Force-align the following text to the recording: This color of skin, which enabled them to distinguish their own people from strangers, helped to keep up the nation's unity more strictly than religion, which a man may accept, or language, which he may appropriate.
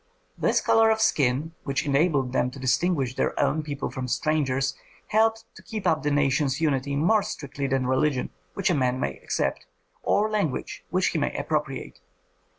This 0.35 0.61
color 0.61 0.89
of 0.89 0.99
skin, 0.99 1.51
which 1.63 1.85
enabled 1.85 2.33
them 2.33 2.49
to 2.49 2.59
distinguish 2.59 3.13
their 3.13 3.39
own 3.39 3.61
people 3.61 3.91
from 3.91 4.07
strangers, 4.07 4.73
helped 5.09 5.45
to 5.57 5.61
keep 5.61 5.85
up 5.85 6.01
the 6.01 6.09
nation's 6.09 6.59
unity 6.59 6.95
more 6.95 7.21
strictly 7.21 7.67
than 7.67 7.85
religion, 7.85 8.31
which 8.55 8.71
a 8.71 8.73
man 8.73 8.99
may 8.99 9.17
accept, 9.19 9.67
or 10.01 10.27
language, 10.27 10.83
which 10.89 11.09
he 11.09 11.19
may 11.19 11.37
appropriate. 11.37 11.99